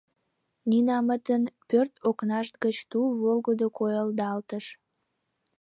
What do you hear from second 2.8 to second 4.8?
тул волгыдо койылдалтыш.